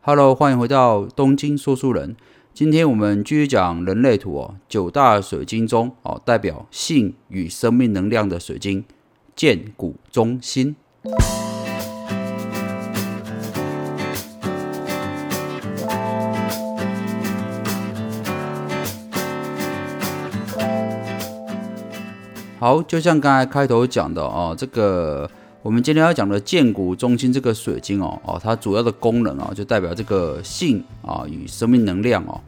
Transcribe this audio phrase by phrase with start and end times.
[0.00, 2.16] Hello，欢迎回到东京说书人。
[2.54, 8.84] 今天我们继续讲人类图哦，九大水晶中哦，代表性与生命能量的水晶——
[9.34, 10.76] 剑骨中心。
[22.60, 25.30] 好，就像刚才开头讲的哦，这个
[25.60, 32.40] 我们今天要讲的剑骨中心这个水晶哦哦，它主要的功能啊，就代表这个性啊与生命能量哦。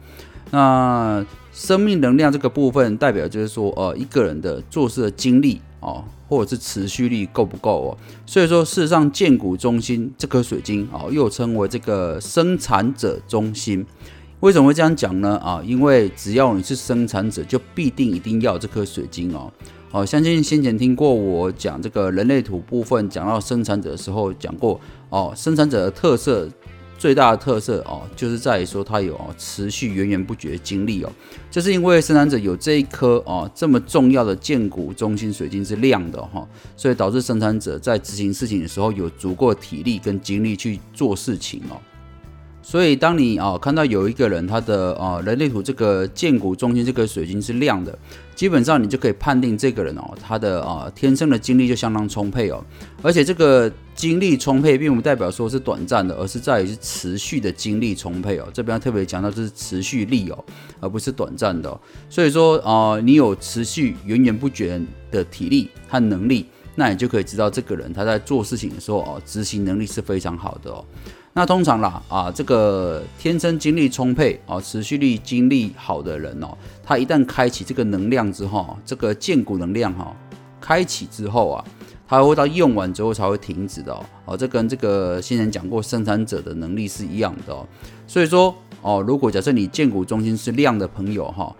[0.51, 7.97] 那生命能量这个部分，代表就是说呃一个人的做事的精力哦，或者是持续力够不够哦。
[8.25, 13.85] 所以说，事实上剑骨中心这颗水晶哦，又称为这个生产者中心。
[14.39, 15.37] 为什么会这样讲呢？
[15.37, 19.51] 啊，因为只要你是生产者，就必定一定要这颗水晶哦。
[19.91, 26.47] 哦，相信先前听过我讲这个人类图部分，讲到生产者的时候讲过哦，生产者的特色
[26.97, 31.11] 最大的特色哦，就是在于说他有持续源源不绝的精力哦，
[31.49, 41.75] 就是因为生产者有这一颗哦这么重要的剑骨中心水晶是亮的哈，所以导致生产者在执行事情的时候有足够体力跟精力去做事情哦。
[42.71, 47.99] 所以，当你啊看到有一个人他的啊人类图这个剑骨中心这个水晶是亮的，
[48.33, 52.63] 基本上你就可以判定这个人哦，他的啊天生的精力就相当充沛哦。
[53.01, 58.47] 而且这个精力充沛，并不代表说是短暂的，而是在于是持续的精力充沛哦。
[58.53, 60.45] 这边特别强调这是持续力哦，
[60.79, 61.77] 而不是短暂的。
[62.09, 70.85] 所以说啊，你有持续源源不绝的体力和能力，那你就可以知道这个人他在做事情的时候哦，执行能力是非常好的哦。
[71.33, 80.13] 那通常啦，啊，这个天生精力充沛啊，持续力精力好的人哦，他一旦开启这个能量之后，这个建骨能量哈，
[80.59, 81.63] 开启之后啊，
[82.05, 84.05] 他会到用完之后才会停止的哦。
[84.25, 87.65] 哦，这跟这个先前讲过生产者的能力是一样的哦。
[88.05, 91.55] 所以说哦，如果假设你建骨中心是亮的朋友哈，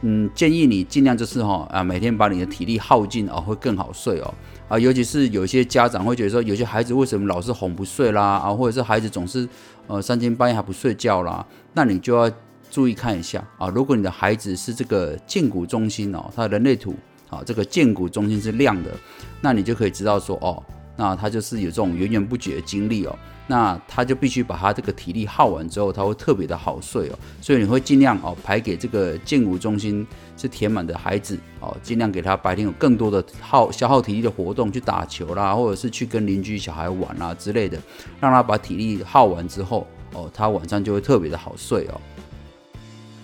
[0.00, 4.34] 嗯，建议你尽量就是哈啊，每天把你的体力耗尽哦，会更好睡哦。
[4.70, 8.22] 啊，尤其是有些家长会觉得说，有些孩子为什么老是哄不睡啦？
[8.22, 9.46] 啊，或者是孩子总是
[9.88, 11.44] 呃三更半夜还不睡觉啦？
[11.72, 12.30] 那你就要
[12.70, 13.66] 注意看一下啊。
[13.66, 16.94] 如果你的孩子是这个胫骨中心哦，他的人类图
[17.28, 18.92] 啊，这个胫骨中心是亮的，
[19.40, 20.62] 那你就可以知道说哦，
[21.00, 23.18] 那他就是有这种源源不绝的精力哦。
[23.46, 27.18] 那他就必须把他这个体力耗完之后，他会特别的好睡哦。
[27.40, 30.06] 所以你会尽量哦排给这个剑骨中心
[30.36, 37.78] 是填满的孩子哦，尽量给他白天有更多的耗消耗体力的活动，去打球啦，或者是去跟邻居小孩玩啦之类的，
[38.20, 42.00] 让他把体力耗完之后哦，他晚上就会特别的好睡哦。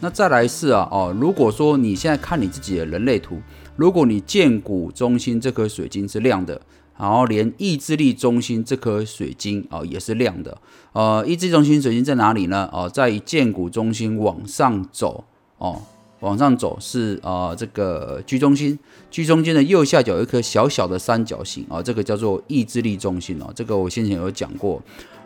[0.00, 3.40] 那再来是啊哦，如果说你现在看你自己的人类图，
[3.76, 6.58] 如果你剑骨中心这颗水晶是亮的。
[6.98, 10.56] 然后连意志力中心这颗水晶啊也是亮的，
[10.92, 12.68] 呃，意志力中心水晶在哪里呢？
[12.72, 15.24] 哦，在剑骨中心往上走
[15.58, 15.82] 哦，
[16.20, 18.78] 往上走是啊这个居中心，
[19.10, 24.82] 居中间的右下角有一颗小小的三角形啊，这个叫做意志力中心哦，这个我先前有讲过。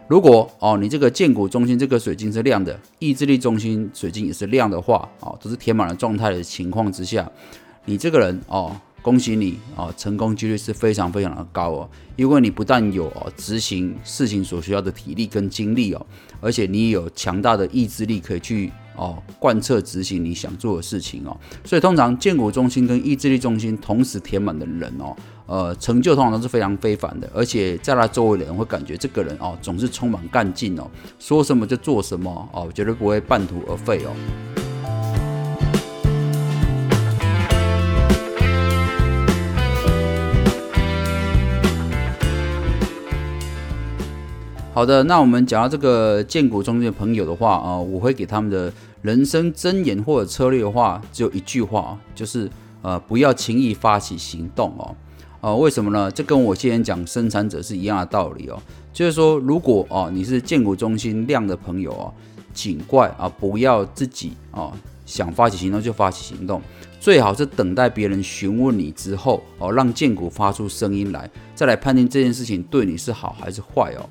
[0.08, 7.30] 如果哦你这个剑骨中心这个水晶是亮的，意志力中心水晶也是亮的话，哦都是填满了状态的情况之下，
[7.84, 8.74] 你这个人哦。
[9.02, 16.06] 恭喜你啊，成功几率是非常非常的高哦，因为你不但有哦执行事情所需要的体力跟精力哦，
[16.40, 21.34] 而且你有强大的意志力可以去哦贯彻执行你想做的事情哦，
[21.64, 25.16] 所以通常建国中心跟意志力中心同时填满的人哦，
[25.46, 30.86] 呃，成就通常都是非常非凡的，而且在他周围的人会感觉这个人哦总是充满干劲哦，
[31.18, 34.59] 说什么就做什么哦，绝对不会半途而废哦。
[44.72, 48.72] 好的，那我们讲到这个建股中间的朋友的话啊，我会给他们的
[49.02, 52.48] 人生箴言或者策略的话，只有一句话，就是
[52.80, 54.94] 呃，不要轻易发起行动哦。
[55.40, 56.08] 呃，为什么呢？
[56.08, 58.62] 这跟我之前讲生产者是一样的道理哦。
[58.92, 62.14] 就是说，如果哦你是建股中心量的朋友哦，
[62.54, 64.72] 请怪啊，不要自己哦
[65.04, 66.62] 想发起行动就发起行动，
[67.00, 74.08] 最好是等待别人询问你之后哦，让建股发出声音来，再来判定这件事情对你是好还是坏哦。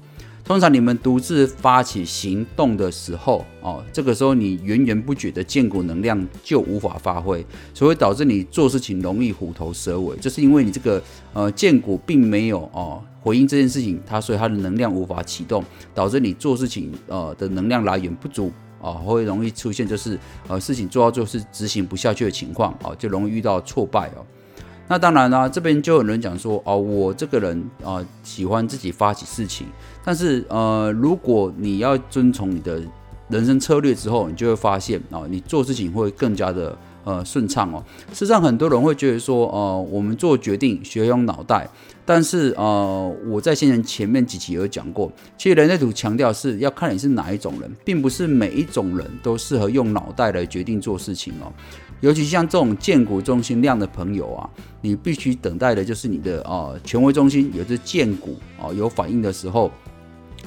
[0.50, 11.00] 通常你们独自发起行动的时候，哦，这个时候你源源不绝的建股能量就无法发挥，所以导致你做事情容易虎头蛇尾，就是因为你这个
[11.34, 15.64] 呃建股并没有哦回应这件事情，它所以它的能量无法启动，
[15.94, 20.18] 导致你做事情呃的能量来源不足啊，会容易出现就是
[20.48, 24.26] 呃事情做到最后是执行不下去的情况啊，就容易遇到挫败哦。
[24.90, 29.68] 那当然啦，这边就有人讲说，哦，我这个人啊喜欢自己发起事情，
[30.04, 32.82] 但是呃，如果你要遵从你的
[33.30, 37.84] 人生策略之后，你就会发现啊，你做事情会更加的呃顺畅哦。
[38.14, 41.70] 事实上，很多人会觉得说，呃，我们做决定需要用脑袋，
[42.04, 51.54] 但是呃，我在先前前面几期有讲过，其实人类图强调是要看你是哪一种人，并不是每一种人都适合用脑袋来决定做事情哦。
[52.02, 54.50] 尤其像这种建股中心量的朋友啊，
[54.82, 59.72] 你必须等待的就是你的啊权威中心有这建股啊有反应的时候，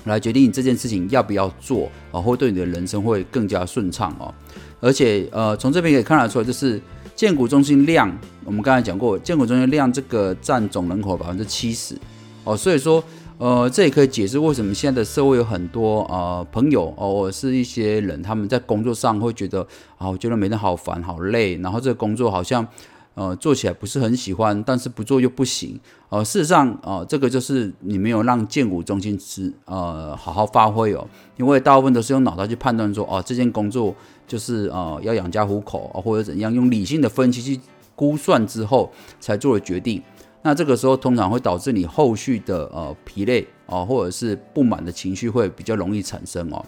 [0.05, 4.33] 来决定你这件事情要不要做啊，会对你的人生会更加顺畅哦。
[4.81, 6.81] 而且呃，从这边可以看得出来，就是
[7.15, 8.11] 建股中心量，
[8.45, 11.97] 我们刚才讲过，建股中心量这个占总人口百分之七十
[12.45, 13.03] 哦，所以说。
[13.43, 19.67] 呃，这也可以解释为什么现在的社会有很多呃朋友哦，或是一些人，他们在工作上会觉得
[19.99, 22.65] 啊，我觉得每天好烦好累，然后这个工作好像
[23.15, 25.81] 呃做起来不是很喜欢，但是不做又不行。
[26.09, 31.05] 呃，事实上啊，这个就是你没有让建股中心是呃好好发挥哦，
[31.37, 33.93] 因为大部分都是用脑袋去判断说哦，这件工作
[34.29, 37.61] 就是呃要养家糊口啊，或者怎样，用理性的分析去
[37.97, 40.01] 估算之后才做了决定。
[40.43, 46.65] 那这个时候通常会导致你后续的呃疲累啊，或者是不满的情绪会比较容易产生哦，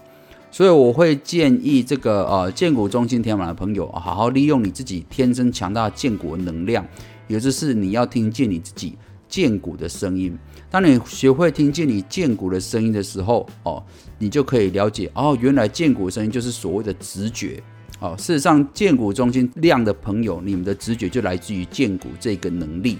[0.51, 6.87] 所以我会建议这个呃建股中心填满的朋友，好好利用你自己天生强大建股能量，
[7.27, 8.97] 也就是你要听见你自己
[9.29, 10.39] 建股的声音。
[10.71, 13.83] 当你学会听见你建股的声音的时候哦，
[14.19, 17.61] 你就可以了解哦，原来建股声音就是所谓的直觉
[17.99, 18.15] 哦。
[18.17, 22.99] 事实上，建股中心亮的朋友，你们的直觉就来自于建股这个能力。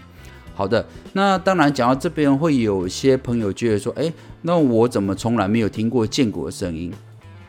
[0.55, 4.13] 好的，那当然讲到这边，会有些朋友觉得说，哎，
[4.43, 6.93] 那我怎么从来没有听过剑骨的声音？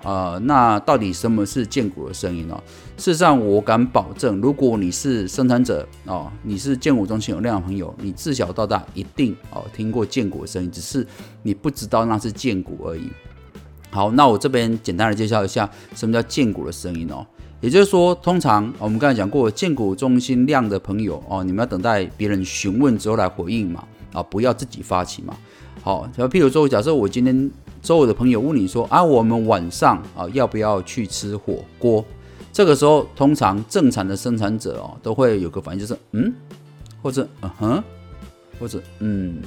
[0.04, 2.60] 啊，那到底什么是剑骨的声音呢？
[2.98, 11.06] 事实上，我敢保证，如果你是生产者哦，你是剑骨中心有量的朋友，你自小到大一定哦听过剑骨的声音，只是
[11.42, 13.10] 你不知道那是剑骨而已。
[13.90, 17.26] 好，那我这边简单的介绍一下什么叫剑骨的声音哦。
[17.62, 25.36] 也就是说，通常我们刚才讲过，建股中心量的朋友哦，你们要等待别人询问之后来回应嘛，啊，不要自己发起嘛。
[25.82, 27.50] 好，就譬如说，假设我今天
[27.82, 32.04] 周围的朋友问你说啊，我们晚上啊要不要去吃火锅？
[32.52, 36.34] 这个时候，通常正常的生产者哦，都会有个反应，就是嗯，
[37.02, 37.84] 或者嗯哼，
[38.60, 39.42] 或者嗯，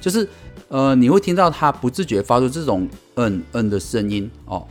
[0.00, 0.28] 就是
[0.68, 4.66] 呃，你会听到他不自觉发出这种嗯嗯的声音哦。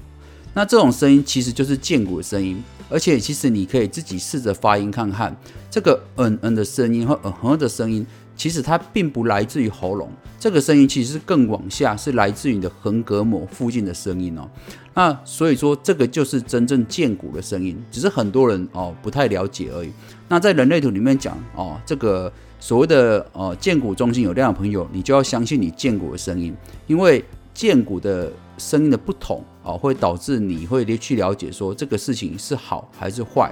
[0.60, 2.62] 那这种声音其实就是剑骨的声音。
[2.90, 5.34] 而且其实你可以自己试着发音看看，
[5.72, 14.50] 这个嗯嗯的声音和嗯哼的声音，其实它并不来自于喉咙，这个声音其实是更往下，是来自于你的横膈膜附近的声音哦。
[14.96, 19.92] 那所以说这个就是真正剑骨的声音，只是很多人哦不太了解而已。
[20.28, 22.30] 那在人类图里面讲哦，这个
[22.60, 26.54] 所谓的呃剑骨中心有量的朋友，你就要相信你剑骨的声音，
[26.86, 27.24] 因为
[27.54, 29.44] 剑骨的声音的不同。
[29.64, 33.52] 啊，会导致你会去了解说这个事情是好还是坏。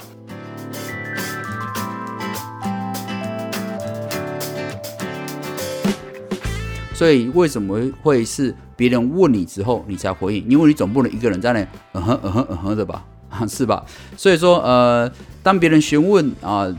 [6.94, 10.50] 所以为什么会是别人问你之后你才回应？
[10.50, 11.60] 因为你总不能一个人在那
[11.94, 13.06] 嗯哼嗯哼嗯哼的吧，
[13.48, 13.86] 是吧？
[14.18, 15.12] 所以说呃，
[15.44, 16.76] 当别人询问啊。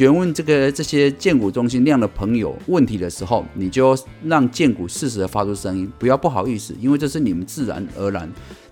[0.00, 3.94] 询问这个这些建股中心那样的朋友问题的时候，你就
[4.24, 8.26] 让建股适时的发出声音，不要不好意思，因为这是你们自然而然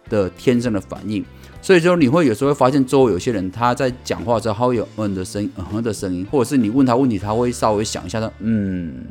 [0.09, 1.23] 的天生的反应。
[1.61, 9.05] 所以说你会有时候会发现周围有些人他在讲话之后，他会有嗯的声音、嗯哼的声音，或者是你问他问题，他会稍微想一下，他嗯，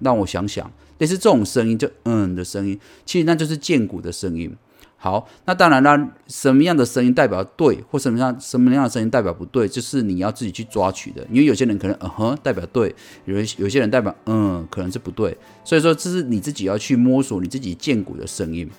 [0.00, 4.54] 让我想想，类似这种声音就嗯的声音，其实那就是建股的声音。
[5.04, 11.26] 好，那当然啦，什么样的声音代表对，或什么样什么样的声音代表不对，就是你要自己去抓取的。
[11.28, 12.94] 因为有些人可能嗯哼代表对，
[13.24, 18.70] 有有些人代表嗯可能是不对，所以说这是你自己要去摸索你自己建骨的声音。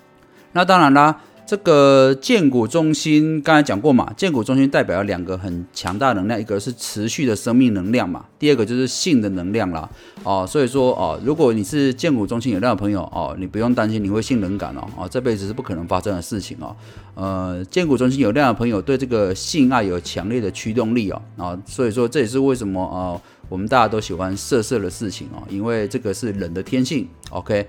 [0.53, 1.19] 那当然啦。
[1.45, 9.87] 这个建骨中心刚才讲过嘛，建骨中心代表了两个很强大能量，一个是持续的生命能量嘛，第二个就是性的能量啦。
[10.23, 16.75] 哦，所以说哦，如果你是建骨中心有量的朋友哦，你不用担心你会性冷感哦，哦，这辈子是不可能发生的事情哦。
[17.15, 23.19] 呃，建骨中心有量的朋友对这个性爱有强烈的驱动力哦，啊，所以说这也是为什么啊，
[23.49, 27.07] 我们大家都喜欢色色的事情哦，因为这个是人的天性。
[27.31, 27.67] OK。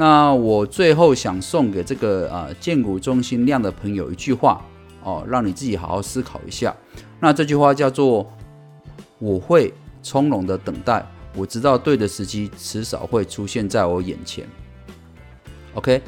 [0.00, 4.64] 那我最后想送给这个啊建股中心量的朋友一句话
[5.02, 6.74] 哦，让你自己好好思考一下。
[7.18, 8.24] 那这句话叫做：
[9.18, 14.46] 我会从容的等待，我知道对的时机迟早会出现在我眼前。
[15.74, 16.00] OK，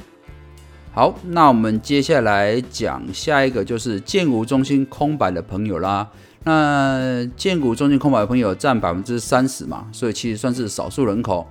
[0.92, 6.08] 好，那我们接下来讲下一个，就是建股中心空白的朋友啦。
[6.44, 11.44] 那建股中心空白的朋友占百分之三十嘛，所以其实算是少数人口。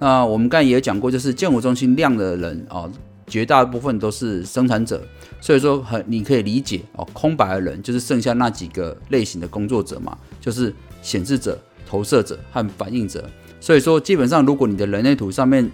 [0.00, 2.90] 那我们刚才也讲过，就是建股中心量的人啊，
[3.26, 5.00] 绝大部分都是生产者，
[5.42, 13.28] 所以说很你可以理解哦，空白的人就是剩下那几个类型的工作者嘛，就是显示者、投射者和反应者。
[13.60, 15.70] 所以说基本上，如果你的人类图上面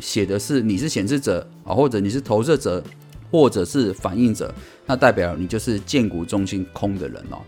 [0.00, 2.82] 写的是你是显示者啊，或者你是投射者，
[3.30, 4.52] 或者是反应者，
[4.84, 7.38] 那代表你就是建股中心空的人哦。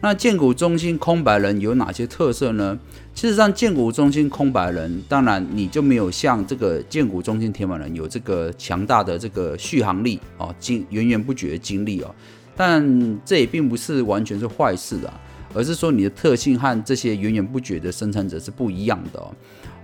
[0.00, 2.78] 那建股中心空白人有哪些特色呢？
[3.14, 12.14] 事实上，建股中心空白人，当然你就没有像这个建股中心填满人有这个强大的这个续航力哦，经源源不绝的精力哦。
[12.54, 15.20] 但这也并不是完全是坏事啊，
[15.52, 19.34] 而是说你的特性和这些源源不绝的生产者是不一样的哦。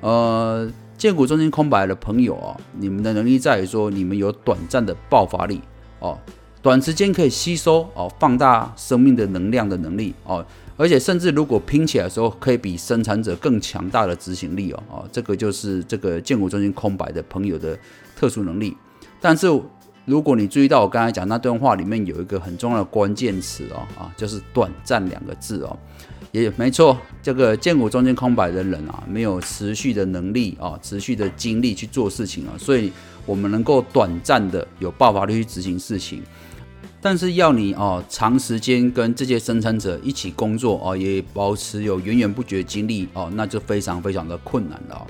[0.01, 5.61] 呃，建股中心空白的朋友哦，你们的能力在于说你们有短暂的爆发力
[5.99, 6.17] 哦。
[6.65, 10.43] 短时间可以吸收哦，放大生命的能量的能力哦，
[10.79, 17.79] 而且甚至如果拼起来的时候，可以比生产者更强大的执行力哦哦，这个就是这个建股中心空白的朋友的
[18.17, 18.75] 特殊能力。
[19.21, 19.47] 但是
[20.07, 25.79] 如果你注意到我刚才讲那段话里面有一个很重要的关键词哦啊，就是短暂两个字哦，
[26.33, 32.91] 也没错，这个建股中间空白的人啊，没有持续的能力啊，持续的精力去做事情啊，所以
[33.27, 36.23] 我们能够短暂的有爆发力去执行事情。
[37.07, 45.07] 但是要你哦，长时间跟这些生产者一起工作哦，也保持有源源不绝精力哦，那就非常非常的困难了。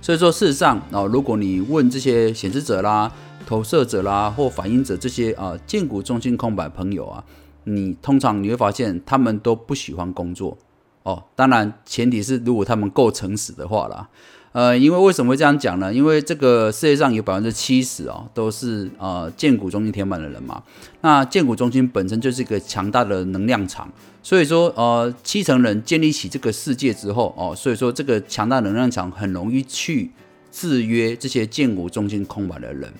[0.00, 3.12] 所以说，事实上哦，如果你问这些显示者啦、
[3.46, 7.22] 投射者啦或反应者这些啊，建股中心空白朋友啊，
[7.64, 10.56] 你通常你会发现他们都不喜欢工作
[11.02, 11.22] 哦。
[11.36, 14.08] 当然，前提是如果他们够诚实的话啦。
[14.52, 15.92] 呃，因为为什么会这样讲呢？
[15.92, 20.62] 因为这个世界上有百分之七十哦，都是呃建股中心填满的人嘛。
[21.02, 30.10] 那建股中心本身就是一个强大的能量场，所以说呃七成人建立起这个世界之后哦，所以说这个强大能量场很容易去
[30.50, 32.92] 制约这些建股中心空白的人。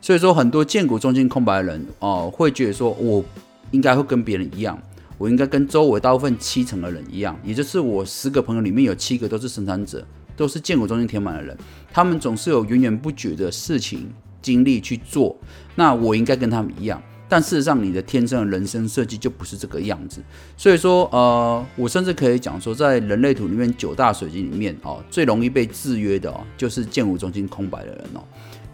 [0.00, 3.24] 所以说很多建股中心空白的人哦，会觉得说我
[3.70, 4.80] 应该会跟别人一样，
[5.16, 10.04] 我应该跟周围大部分七成的人一样，也就是我十个朋友里面有七个都是生产者。
[10.36, 11.56] 都是建股中心填满的人，
[11.92, 14.10] 他们总是有源源不绝的事情
[14.40, 15.36] 精力去做。
[15.74, 20.22] 那我应该跟他们一样，但事实上你的天生的人生设计就不是这个样子。
[20.56, 28.20] 所以说，呃，我甚至可以讲说，在人类图里面九大水晶里面哦，最容易被制约的哦，就是建股中心空白的人哦，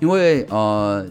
[0.00, 1.06] 因为呃，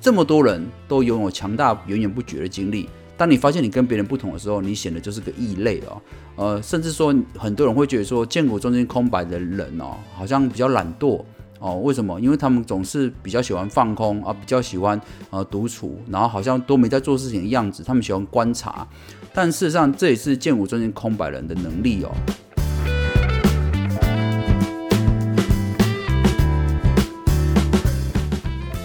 [0.00, 2.88] 这么多人都拥有强大源源不绝的精力。
[3.16, 6.02] 当你发现你跟别人不同的时候，你显得就是个异类哦。
[6.36, 11.22] 呃，甚至说很多人会觉得说，建国中间空白的人哦，好像比较懒惰
[11.60, 11.76] 哦。
[11.78, 12.20] 为什么？
[12.20, 17.84] 因为他们总是比较喜欢放空啊，比较喜欢呃独处，然后好像都没在做事情的样子。
[17.84, 18.86] 他们喜欢观察，
[19.32, 22.10] 但事实上这也是建国中间空白人的能力哦。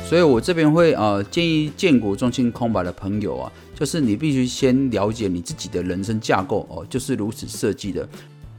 [0.09, 3.51] 所以我这边会呃建议建股中心空白的朋友啊。
[3.75, 8.09] 就是你必须先了解你自己的人生架构哦，就是如此设计的，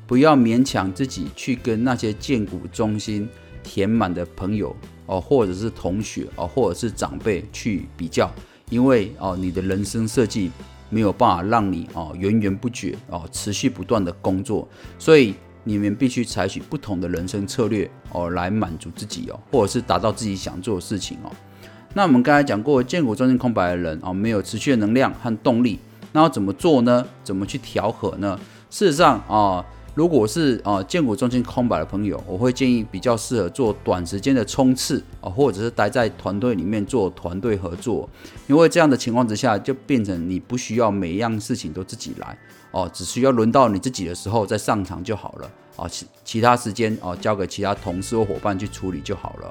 [0.07, 3.29] 不要勉强自己去跟那些建股中心
[3.65, 4.75] 填满的朋友
[5.07, 8.33] 哦，或者是同学哦，或者是长辈去比较，
[8.71, 10.53] 因为哦，你的人生设计
[10.89, 14.67] 没有办法让你哦源源不绝哦持续不断的工作，
[15.01, 21.31] 所以你们必须采取不同的人生策略哦来满足自己哦，或者是达到自己想做的事情哦。
[21.93, 25.79] 那我们刚才讲过，建股中心空白的人啊，没有持续的能量和动力，
[26.13, 27.05] 那要怎么做呢？
[27.25, 28.39] 怎么去调和呢？
[28.71, 29.65] 事实上啊，
[29.97, 38.09] 如果是啊建股中心空白的朋友，我会建议比较适合做短时间的冲刺啊，或者是待在团队里面做团队合作，
[38.47, 42.39] 因为这样的情况之下，就变成你不需要每一样事情都自己来
[42.73, 49.51] 哦，只需要轮到你自己的时候再上场就好了啊，其其他时间哦交给其他同事或伙伴去处理就好了。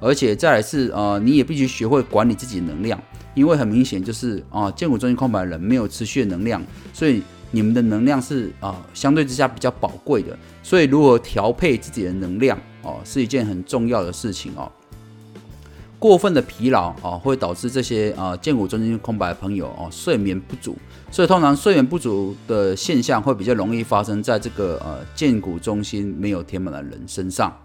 [0.00, 3.02] 而且再来是呃，你也必须学会管理自己的能量，
[3.34, 10.38] 因为很明显就是啊，建股中心空白的人没有持续的能量，所以你们的能量是啊，相对之下比较宝贵的。
[10.62, 14.70] 所以如何调配自己的能量哦，是一件很重要的事情哦。
[15.98, 20.76] 过分的疲劳啊，会导致这些啊，建股中心空白的朋友哦，睡眠不足。
[21.10, 27.56] 所以通常睡眠不足的现象会比较容易发生在这个呃，建股中心没有填满的人身上。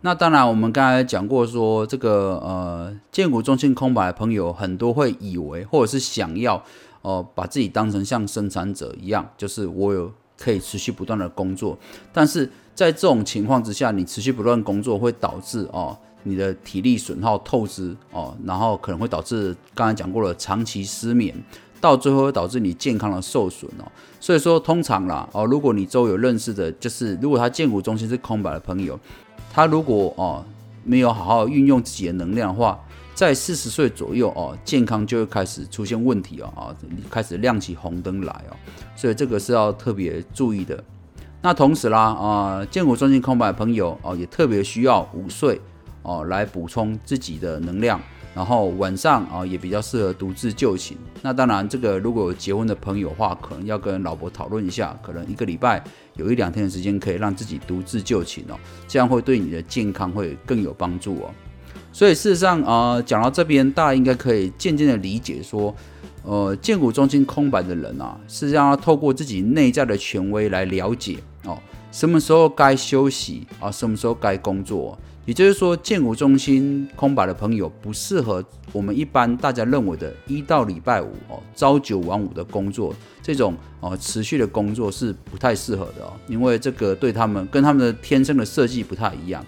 [0.00, 6.62] 那当然，我们刚才讲过，说这个呃，建股中心空白的朋友很多会以为，或者是想要，
[7.02, 11.78] 呃，把自己当成像生产者一样，就是我有可以持续不断的工作。
[12.12, 21.32] 但是在这种情况之下，你持续不断工作会导致哦，你的体力损耗透支哦，然后可能会导致刚才讲过了长期失眠，
[21.80, 23.84] 到最后会导致你健康的受损哦。
[24.18, 28.98] 所以说，通常啦哦，如果你周有认识的，就是如果他建股中心是空白的朋友，
[29.52, 30.44] 他如果哦
[30.82, 32.78] 没有好好运用自己的能量的话，
[33.14, 36.74] 在四十岁左右哦，健康就会开始出现问题哦啊，
[37.10, 38.56] 开始亮起红灯来哦。
[38.96, 40.82] 所以这个是要特别注意的。
[41.42, 45.60] 那同时啦啊，建股中心空白的朋友哦，也特别需要午睡
[46.04, 48.00] 哦，来补充自己的能量。
[48.34, 50.98] 然后晚上啊，也比较适合独自就寝。
[51.22, 55.80] 那当然，这个如果有结婚的朋友的话，可能要跟老婆讨论一下，可能一个礼拜
[56.16, 58.58] 有一两天的时间可以让自己独自就寝哦，
[58.88, 61.30] 这样会对你的健康会更有帮助哦。
[61.92, 65.72] 所以事实上啊，讲到这边，大家应该可以渐渐的理解说，
[66.24, 71.56] 呃，建股中心空白的人啊，是要透过自己内在的权威来了解哦，
[71.92, 74.98] 什么时候该休息啊，什么时候该工作。
[75.26, 89.44] 也就是说，建股中心空白的朋友不适合我们一般大家认为的一到礼拜五哦，朝九晚五的工作，这种哦持续的工作是不太适合的哦，因为这个对他们跟他们的天生的设计不太一样。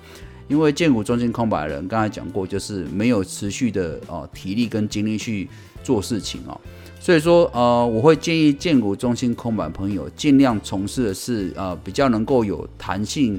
[0.49, 5.47] 因为建股中心空白的人，刚才讲过，就是没有持续的哦体力跟精力去
[5.83, 6.59] 做事情哦，
[7.01, 13.39] 所以说呃，我会建议建股中心空白朋友尽量从事的是呃比较能够有弹性。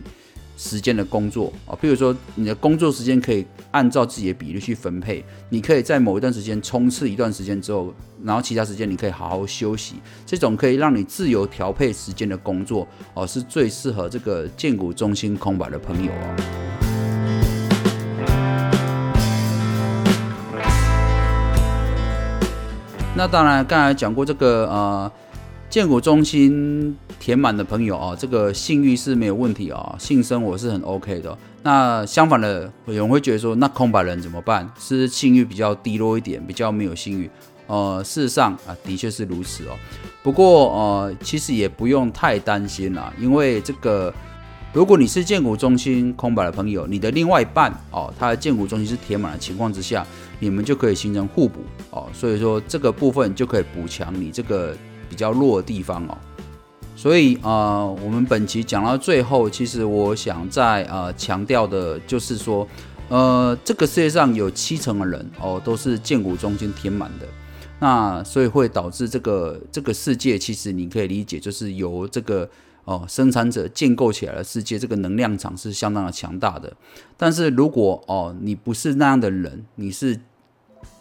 [0.57, 9.95] 时间的工作啊，譬如说你的工作时间可以按照自己的比例去分配，你可以在某一段时间冲刺一段时间之后，然后其他时间你可以好好休息，
[10.25, 16.35] 这种可以让你自由调配时间的工作哦，是最适合这个建股中心空白的朋友哦。
[23.15, 25.11] 那当然，刚才讲过这个呃。
[25.69, 31.37] 建股中心填满的朋友啊，这个性欲是没有问题啊，性生活是很 OK 的。
[31.61, 34.67] 那相反的，有人会觉得说，那空白人怎么办？
[34.79, 37.29] 是性欲比较低落一点，比较没有性欲。
[37.67, 39.75] 呃，事实上啊，的确是如此哦。
[40.23, 44.13] 不过呃，其实也不用太担心啦，因为这个，
[44.71, 50.07] 如果你是建股中心空白的朋友，你的另外一半哦，他的建股中心是填满的情况之下，
[50.39, 51.59] 你们就可以形成互补
[51.91, 52.07] 哦。
[52.13, 54.73] 所以说这个部分就可以补强你这个。
[55.09, 56.17] 比较弱的地方哦，
[56.95, 62.67] 所以啊，我们本期讲到最后，其实我想再呃强调的就是说，
[63.09, 67.27] 呃，这个世界上有七成的人哦都是建股中心填满的，
[67.79, 72.49] 那所以会导致这个这个世界，其实你可以理解，就是由这个
[72.85, 76.73] 哦生产者建构起来的世界，这个能量场是相当的强大的。
[77.15, 80.19] 但是如果哦你不是那样的人，你是。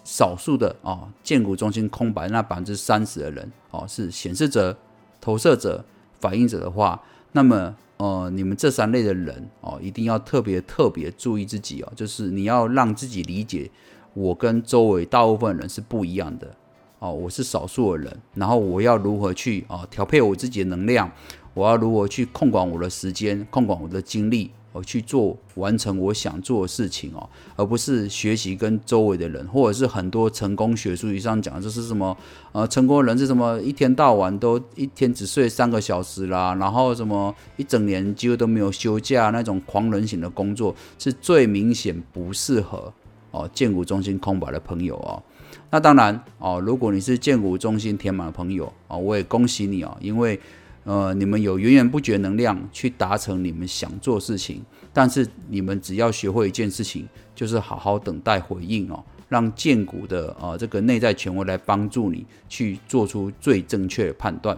[0.04, 4.76] 少数的哦，建股中心空白那百分之三十的人哦，是显示者、
[5.20, 5.84] 投射者、
[6.20, 13.70] 反应者的话，那么呃，你们这三类的人哦，一定要特别特别注意自己哦，就是你要让自己理解，
[14.14, 16.54] 我跟周围大部分人是不一样的
[16.98, 21.10] 哦，我是少数的人，然后我要如何去啊调配我自己的能量，
[21.54, 24.50] 我要如何去控管我的时间，控管我的精力。
[24.76, 32.14] 我去做完成我想做的事情哦，而不是学习跟周围的人，或者是很多成功学术以上讲的就是什么
[32.52, 42.92] 呃，成功人是什么一天到晚都一天只睡三个小时啦，然后什么一整年几乎都没有休假那种狂人型的工作，是最明显不适合
[43.30, 45.22] 哦建股中心空白的朋友哦。
[45.70, 50.38] 那当然哦，如果你是建股中心填满的朋友哦，我也恭喜你哦，因为。
[50.87, 64.57] 呃，你们有源源不绝能量去达成你们想做事情，但是你们只要学会一件事情，就是好好等待回应哦，让建股的呃这个内在权威来帮助你去做出最正确的判断。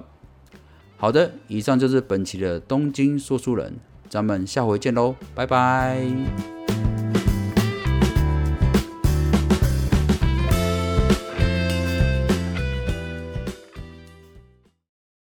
[0.99, 3.77] 好的，以上就是本期的东京说书人，
[4.11, 6.58] 咱们下回见喽，拜拜。